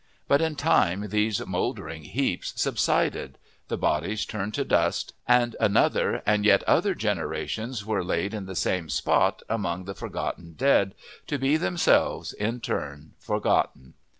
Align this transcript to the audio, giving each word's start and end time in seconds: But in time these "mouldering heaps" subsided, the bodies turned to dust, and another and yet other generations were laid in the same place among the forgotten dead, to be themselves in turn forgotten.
But 0.27 0.41
in 0.41 0.55
time 0.55 1.09
these 1.09 1.45
"mouldering 1.45 2.05
heaps" 2.05 2.59
subsided, 2.59 3.37
the 3.67 3.77
bodies 3.77 4.25
turned 4.25 4.55
to 4.55 4.63
dust, 4.65 5.13
and 5.27 5.55
another 5.59 6.23
and 6.25 6.43
yet 6.43 6.63
other 6.63 6.95
generations 6.95 7.85
were 7.85 8.03
laid 8.03 8.33
in 8.33 8.47
the 8.47 8.55
same 8.55 8.87
place 8.87 9.33
among 9.47 9.85
the 9.85 9.93
forgotten 9.93 10.53
dead, 10.53 10.95
to 11.27 11.37
be 11.37 11.55
themselves 11.55 12.33
in 12.33 12.61
turn 12.61 13.11
forgotten. 13.19 13.93